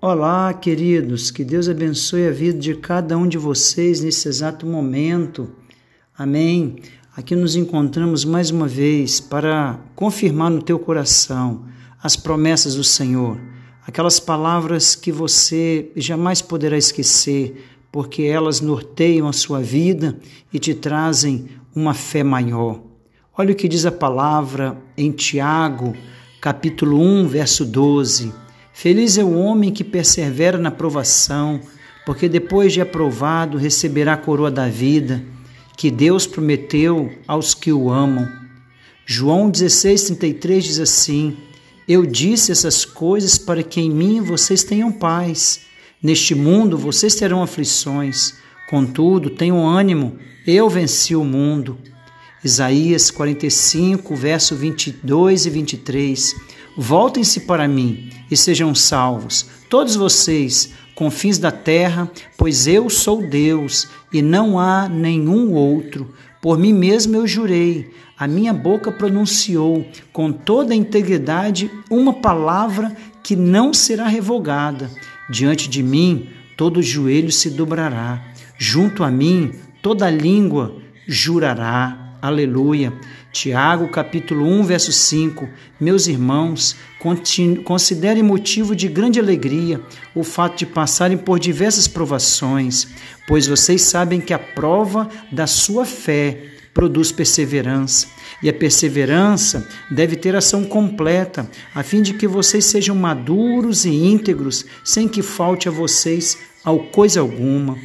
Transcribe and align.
Olá, 0.00 0.54
queridos, 0.54 1.32
que 1.32 1.42
Deus 1.42 1.68
abençoe 1.68 2.28
a 2.28 2.30
vida 2.30 2.56
de 2.56 2.72
cada 2.76 3.18
um 3.18 3.26
de 3.26 3.36
vocês 3.36 4.00
nesse 4.00 4.28
exato 4.28 4.64
momento. 4.64 5.50
Amém. 6.16 6.76
Aqui 7.16 7.34
nos 7.34 7.56
encontramos 7.56 8.24
mais 8.24 8.52
uma 8.52 8.68
vez 8.68 9.18
para 9.18 9.80
confirmar 9.96 10.52
no 10.52 10.62
teu 10.62 10.78
coração 10.78 11.64
as 12.00 12.14
promessas 12.14 12.76
do 12.76 12.84
Senhor, 12.84 13.40
aquelas 13.84 14.20
palavras 14.20 14.94
que 14.94 15.10
você 15.10 15.90
jamais 15.96 16.40
poderá 16.40 16.78
esquecer, 16.78 17.66
porque 17.90 18.22
elas 18.22 18.60
norteiam 18.60 19.26
a 19.26 19.32
sua 19.32 19.58
vida 19.60 20.16
e 20.52 20.60
te 20.60 20.76
trazem 20.76 21.48
uma 21.74 21.92
fé 21.92 22.22
maior. 22.22 22.80
Olha 23.36 23.50
o 23.50 23.56
que 23.56 23.66
diz 23.66 23.84
a 23.84 23.90
palavra 23.90 24.80
em 24.96 25.10
Tiago, 25.10 25.92
capítulo 26.40 27.00
1, 27.00 27.26
verso 27.26 27.64
12. 27.64 28.46
Feliz 28.80 29.18
é 29.18 29.24
o 29.24 29.36
homem 29.36 29.72
que 29.72 29.82
persevera 29.82 30.56
na 30.56 30.70
provação, 30.70 31.60
porque 32.06 32.28
depois 32.28 32.72
de 32.72 32.80
aprovado 32.80 33.58
receberá 33.58 34.12
a 34.12 34.16
coroa 34.16 34.52
da 34.52 34.68
vida, 34.68 35.20
que 35.76 35.90
Deus 35.90 36.28
prometeu 36.28 37.12
aos 37.26 37.54
que 37.54 37.72
o 37.72 37.90
amam. 37.90 38.28
João 39.04 39.50
16,33 39.50 40.60
diz 40.60 40.78
assim: 40.78 41.36
Eu 41.88 42.06
disse 42.06 42.52
essas 42.52 42.84
coisas 42.84 43.36
para 43.36 43.64
que 43.64 43.80
em 43.80 43.90
mim 43.90 44.20
vocês 44.20 44.62
tenham 44.62 44.92
paz. 44.92 45.62
Neste 46.00 46.36
mundo 46.36 46.78
vocês 46.78 47.16
terão 47.16 47.42
aflições, 47.42 48.34
contudo, 48.70 49.28
tenham 49.28 49.66
ânimo, 49.66 50.16
eu 50.46 50.70
venci 50.70 51.16
o 51.16 51.24
mundo. 51.24 51.76
Isaías 52.44 53.10
45, 53.10 54.14
verso 54.14 54.54
22 54.54 55.46
e 55.46 55.50
23. 55.50 56.36
Voltem-se 56.76 57.40
para 57.40 57.66
mim 57.66 58.10
e 58.30 58.36
sejam 58.36 58.74
salvos, 58.74 59.46
todos 59.68 59.96
vocês, 59.96 60.70
confins 60.94 61.38
da 61.38 61.50
terra, 61.50 62.10
pois 62.36 62.68
eu 62.68 62.88
sou 62.88 63.26
Deus 63.26 63.88
e 64.12 64.22
não 64.22 64.58
há 64.58 64.88
nenhum 64.88 65.52
outro. 65.54 66.14
Por 66.40 66.56
mim 66.56 66.72
mesmo 66.72 67.16
eu 67.16 67.26
jurei, 67.26 67.90
a 68.16 68.28
minha 68.28 68.52
boca 68.52 68.92
pronunciou 68.92 69.84
com 70.12 70.30
toda 70.32 70.72
a 70.72 70.76
integridade 70.76 71.68
uma 71.90 72.12
palavra 72.12 72.96
que 73.22 73.34
não 73.34 73.74
será 73.74 74.06
revogada. 74.06 74.88
Diante 75.28 75.68
de 75.68 75.82
mim 75.82 76.28
todo 76.56 76.82
joelho 76.82 77.32
se 77.32 77.50
dobrará, 77.50 78.24
junto 78.56 79.02
a 79.02 79.10
mim 79.10 79.52
toda 79.82 80.08
língua 80.08 80.76
jurará. 81.06 82.07
Aleluia. 82.20 82.92
Tiago, 83.30 83.88
capítulo 83.88 84.44
1, 84.44 84.64
verso 84.64 84.92
5. 84.92 85.48
Meus 85.80 86.08
irmãos, 86.08 86.74
considerem 87.64 88.24
motivo 88.24 88.74
de 88.74 88.88
grande 88.88 89.20
alegria 89.20 89.80
o 90.16 90.24
fato 90.24 90.58
de 90.58 90.66
passarem 90.66 91.16
por 91.16 91.38
diversas 91.38 91.86
provações, 91.86 92.88
pois 93.28 93.46
vocês 93.46 93.82
sabem 93.82 94.20
que 94.20 94.34
a 94.34 94.38
prova 94.38 95.08
da 95.30 95.46
sua 95.46 95.84
fé 95.84 96.42
produz 96.74 97.12
perseverança. 97.12 98.08
E 98.42 98.48
a 98.48 98.52
perseverança 98.52 99.68
deve 99.88 100.16
ter 100.16 100.34
ação 100.34 100.64
completa, 100.64 101.48
a 101.72 101.84
fim 101.84 102.02
de 102.02 102.14
que 102.14 102.26
vocês 102.26 102.64
sejam 102.64 102.96
maduros 102.96 103.84
e 103.84 103.90
íntegros, 103.90 104.66
sem 104.84 105.06
que 105.06 105.22
falte 105.22 105.68
a 105.68 105.72
vocês 105.72 106.36
coisa 106.92 107.20
alguma. 107.20 107.78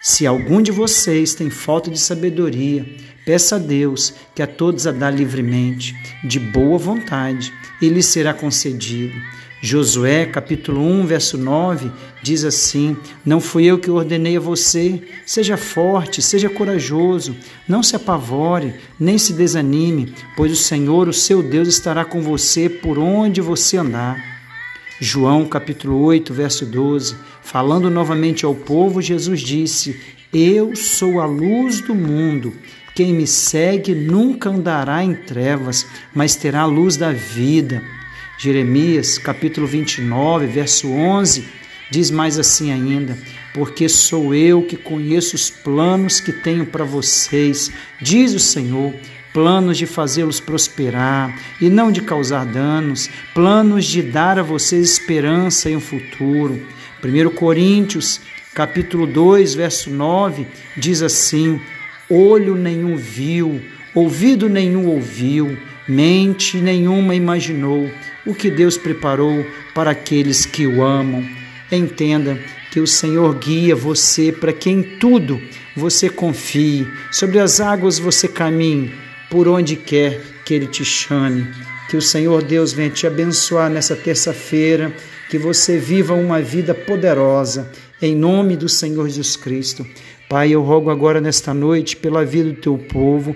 Se 0.00 0.26
algum 0.26 0.62
de 0.62 0.70
vocês 0.70 1.34
tem 1.34 1.50
falta 1.50 1.90
de 1.90 1.98
sabedoria, 1.98 2.86
peça 3.26 3.56
a 3.56 3.58
Deus, 3.58 4.14
que 4.32 4.40
a 4.40 4.46
todos 4.46 4.86
a 4.86 4.92
dá 4.92 5.10
livremente, 5.10 5.92
de 6.22 6.38
boa 6.38 6.78
vontade, 6.78 7.52
e 7.82 7.88
lhe 7.88 8.02
será 8.02 8.32
concedido. 8.32 9.14
Josué, 9.60 10.24
capítulo 10.24 10.80
1, 10.80 11.04
verso 11.04 11.36
9, 11.36 11.90
diz 12.22 12.44
assim: 12.44 12.96
Não 13.26 13.40
fui 13.40 13.64
eu 13.64 13.76
que 13.76 13.90
ordenei 13.90 14.36
a 14.36 14.40
você, 14.40 15.02
seja 15.26 15.56
forte, 15.56 16.22
seja 16.22 16.48
corajoso, 16.48 17.36
não 17.66 17.82
se 17.82 17.96
apavore, 17.96 18.74
nem 19.00 19.18
se 19.18 19.32
desanime, 19.32 20.14
pois 20.36 20.52
o 20.52 20.56
Senhor, 20.56 21.08
o 21.08 21.12
seu 21.12 21.42
Deus, 21.42 21.66
estará 21.66 22.04
com 22.04 22.22
você 22.22 22.68
por 22.68 23.00
onde 23.00 23.40
você 23.40 23.78
andar. 23.78 24.37
João 25.00 25.46
capítulo 25.46 26.02
8, 26.02 26.34
verso 26.34 26.66
12, 26.66 27.14
falando 27.40 27.88
novamente 27.88 28.44
ao 28.44 28.52
povo, 28.52 29.00
Jesus 29.00 29.40
disse: 29.40 30.00
Eu 30.32 30.74
sou 30.74 31.20
a 31.20 31.26
luz 31.26 31.80
do 31.80 31.94
mundo. 31.94 32.52
Quem 32.96 33.14
me 33.14 33.24
segue 33.24 33.94
nunca 33.94 34.50
andará 34.50 35.04
em 35.04 35.14
trevas, 35.14 35.86
mas 36.12 36.34
terá 36.34 36.62
a 36.62 36.66
luz 36.66 36.96
da 36.96 37.12
vida. 37.12 37.80
Jeremias 38.40 39.18
capítulo 39.18 39.68
29, 39.68 40.46
verso 40.46 40.88
11, 40.90 41.46
diz 41.92 42.10
mais 42.10 42.36
assim 42.36 42.72
ainda: 42.72 43.16
Porque 43.54 43.88
sou 43.88 44.34
eu 44.34 44.62
que 44.62 44.76
conheço 44.76 45.36
os 45.36 45.48
planos 45.48 46.18
que 46.18 46.32
tenho 46.32 46.66
para 46.66 46.84
vocês, 46.84 47.70
diz 48.02 48.34
o 48.34 48.40
Senhor 48.40 48.92
planos 49.32 49.78
de 49.78 49.86
fazê-los 49.86 50.40
prosperar 50.40 51.38
e 51.60 51.68
não 51.68 51.92
de 51.92 52.02
causar 52.02 52.44
danos, 52.44 53.08
planos 53.34 53.84
de 53.84 54.02
dar 54.02 54.38
a 54.38 54.42
vocês 54.42 54.90
esperança 54.90 55.70
e 55.70 55.76
um 55.76 55.80
futuro. 55.80 56.60
1 57.02 57.30
Coríntios, 57.30 58.20
capítulo 58.54 59.06
2, 59.06 59.54
verso 59.54 59.90
9, 59.90 60.46
diz 60.76 61.02
assim: 61.02 61.60
Olho 62.08 62.54
nenhum 62.54 62.96
viu, 62.96 63.60
ouvido 63.94 64.48
nenhum 64.48 64.86
ouviu, 64.86 65.56
mente 65.86 66.58
nenhuma 66.58 67.14
imaginou 67.14 67.90
o 68.26 68.34
que 68.34 68.50
Deus 68.50 68.76
preparou 68.76 69.46
para 69.74 69.92
aqueles 69.92 70.44
que 70.44 70.66
o 70.66 70.82
amam. 70.82 71.24
Entenda 71.70 72.38
que 72.70 72.80
o 72.80 72.86
Senhor 72.86 73.34
guia 73.34 73.76
você 73.76 74.32
para 74.32 74.52
que 74.52 74.70
em 74.70 74.82
tudo 74.82 75.40
você 75.76 76.08
confie, 76.08 76.86
sobre 77.10 77.38
as 77.38 77.60
águas 77.60 77.98
você 77.98 78.26
caminhe 78.26 78.92
por 79.30 79.48
onde 79.48 79.76
quer 79.76 80.20
que 80.44 80.54
Ele 80.54 80.66
te 80.66 80.84
chame. 80.84 81.46
Que 81.88 81.96
o 81.96 82.02
Senhor 82.02 82.42
Deus 82.42 82.72
venha 82.72 82.90
te 82.90 83.06
abençoar 83.06 83.70
nessa 83.70 83.96
terça-feira, 83.96 84.92
que 85.30 85.38
você 85.38 85.78
viva 85.78 86.14
uma 86.14 86.40
vida 86.40 86.74
poderosa, 86.74 87.70
em 88.00 88.14
nome 88.14 88.56
do 88.56 88.68
Senhor 88.68 89.08
Jesus 89.08 89.36
Cristo. 89.36 89.86
Pai, 90.28 90.50
eu 90.50 90.62
rogo 90.62 90.90
agora 90.90 91.20
nesta 91.20 91.54
noite 91.54 91.96
pela 91.96 92.24
vida 92.24 92.50
do 92.50 92.60
teu 92.60 92.76
povo 92.76 93.34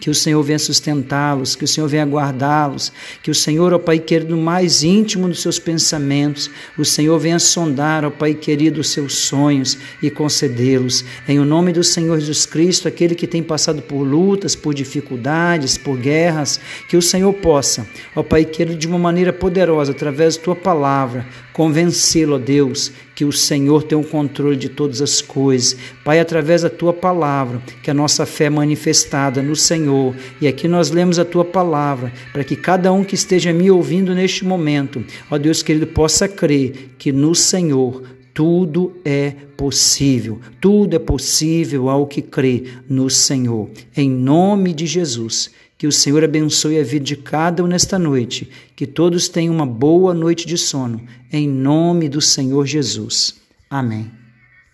que 0.00 0.10
o 0.10 0.14
Senhor 0.14 0.42
venha 0.42 0.58
sustentá-los, 0.58 1.56
que 1.56 1.64
o 1.64 1.68
Senhor 1.68 1.88
venha 1.88 2.04
guardá-los, 2.04 2.92
que 3.22 3.30
o 3.30 3.34
Senhor, 3.34 3.72
ó 3.72 3.78
Pai 3.78 3.98
querido, 3.98 4.36
mais 4.36 4.82
íntimo 4.82 5.28
dos 5.28 5.40
seus 5.40 5.58
pensamentos, 5.58 6.50
o 6.76 6.84
Senhor 6.84 7.18
venha 7.18 7.38
sondar, 7.38 8.04
ó 8.04 8.10
Pai 8.10 8.34
querido, 8.34 8.80
os 8.80 8.90
seus 8.90 9.14
sonhos 9.14 9.78
e 10.02 10.10
concedê-los. 10.10 11.04
Em 11.28 11.38
o 11.38 11.44
nome 11.44 11.72
do 11.72 11.82
Senhor 11.82 12.18
Jesus 12.18 12.46
Cristo, 12.46 12.88
aquele 12.88 13.14
que 13.14 13.26
tem 13.26 13.42
passado 13.42 13.82
por 13.82 14.02
lutas, 14.02 14.54
por 14.54 14.74
dificuldades, 14.74 15.78
por 15.78 15.96
guerras, 15.96 16.60
que 16.88 16.96
o 16.96 17.02
Senhor 17.02 17.32
possa, 17.34 17.86
ó 18.14 18.22
Pai 18.22 18.44
querido, 18.44 18.76
de 18.76 18.86
uma 18.86 18.98
maneira 18.98 19.32
poderosa, 19.32 19.92
através 19.92 20.36
da 20.36 20.42
tua 20.42 20.56
palavra, 20.56 21.26
convencê-lo, 21.52 22.36
ó 22.36 22.38
Deus, 22.38 22.92
que 23.14 23.24
o 23.24 23.32
Senhor 23.32 23.84
tem 23.84 23.96
o 23.96 24.02
controle 24.02 24.56
de 24.56 24.68
todas 24.68 25.00
as 25.00 25.20
coisas. 25.22 25.76
Pai, 26.04 26.18
através 26.18 26.62
da 26.62 26.70
tua 26.70 26.92
palavra, 26.92 27.62
que 27.82 27.90
a 27.90 27.94
nossa 27.94 28.26
fé 28.26 28.44
é 28.44 28.50
manifestada 28.50 29.40
no 29.40 29.54
Senhor. 29.84 30.14
E 30.40 30.48
aqui 30.48 30.66
nós 30.66 30.90
lemos 30.90 31.18
a 31.18 31.24
tua 31.24 31.44
palavra, 31.44 32.12
para 32.32 32.42
que 32.42 32.56
cada 32.56 32.92
um 32.92 33.04
que 33.04 33.14
esteja 33.14 33.52
me 33.52 33.70
ouvindo 33.70 34.14
neste 34.14 34.44
momento, 34.44 35.04
ó 35.30 35.36
Deus 35.36 35.62
querido, 35.62 35.86
possa 35.86 36.26
crer 36.26 36.94
que 36.98 37.12
no 37.12 37.34
Senhor 37.34 38.02
tudo 38.32 38.92
é 39.04 39.32
possível, 39.56 40.40
tudo 40.60 40.96
é 40.96 40.98
possível 40.98 41.88
ao 41.88 42.06
que 42.06 42.20
crê 42.20 42.64
no 42.88 43.08
Senhor. 43.10 43.70
Em 43.96 44.10
nome 44.10 44.72
de 44.72 44.86
Jesus. 44.86 45.50
Que 45.76 45.88
o 45.88 45.92
Senhor 45.92 46.22
abençoe 46.22 46.78
a 46.78 46.84
vida 46.84 47.04
de 47.04 47.16
cada 47.16 47.62
um 47.62 47.66
nesta 47.66 47.98
noite. 47.98 48.48
Que 48.76 48.86
todos 48.86 49.28
tenham 49.28 49.52
uma 49.52 49.66
boa 49.66 50.14
noite 50.14 50.46
de 50.46 50.56
sono. 50.56 51.02
Em 51.32 51.48
nome 51.48 52.08
do 52.08 52.20
Senhor 52.20 52.64
Jesus. 52.64 53.34
Amém. 53.68 54.23